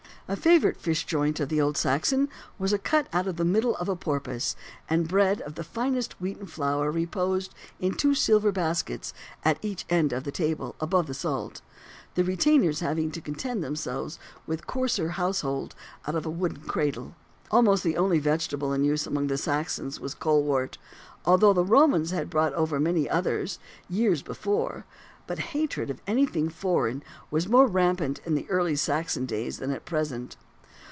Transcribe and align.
A 0.27 0.37
favourite 0.37 0.77
"fish 0.77 1.03
joint" 1.05 1.41
of 1.41 1.49
the 1.49 1.59
old 1.59 1.75
Saxon 1.75 2.29
was 2.57 2.71
a 2.71 2.77
cut 2.79 3.07
out 3.11 3.27
of 3.27 3.35
the 3.35 3.43
middle 3.43 3.75
of 3.75 3.89
a 3.89 3.97
porpoise; 3.97 4.55
and 4.89 5.05
bread 5.05 5.41
of 5.41 5.55
the 5.55 5.63
finest 5.65 6.13
wheaten 6.21 6.45
flour 6.45 6.89
reposed 6.89 7.53
in 7.81 7.95
two 7.95 8.15
silver 8.15 8.49
baskets 8.53 9.13
at 9.43 9.57
each 9.61 9.83
end 9.89 10.13
of 10.13 10.23
the 10.23 10.31
table, 10.31 10.77
above 10.79 11.07
the 11.07 11.13
salt, 11.13 11.61
the 12.15 12.23
retainers 12.23 12.79
having 12.79 13.11
to 13.11 13.19
content 13.19 13.59
themselves 13.59 14.19
with 14.47 14.67
coarser 14.67 15.09
"household" 15.09 15.75
out 16.07 16.15
of 16.15 16.25
a 16.25 16.29
wooden 16.31 16.61
cradle. 16.61 17.13
Almost 17.51 17.83
the 17.83 17.97
only 17.97 18.19
vegetable 18.19 18.71
in 18.71 18.85
use 18.85 19.05
amongst 19.05 19.27
the 19.27 19.37
Saxons 19.37 19.99
was 19.99 20.15
colewort, 20.15 20.77
although 21.25 21.51
the 21.51 21.65
Romans 21.65 22.11
had 22.11 22.29
brought 22.29 22.53
over 22.53 22.79
many 22.79 23.09
others, 23.09 23.59
years 23.89 24.21
before; 24.21 24.85
but 25.27 25.37
hatred 25.37 25.89
of 25.89 26.01
anything 26.07 26.49
foreign 26.49 27.01
was 27.29 27.47
more 27.47 27.67
rampant 27.67 28.19
in 28.25 28.43
early 28.49 28.75
Saxon 28.75 29.25
days 29.27 29.59
than 29.59 29.71
at 29.71 29.85
present. 29.85 30.35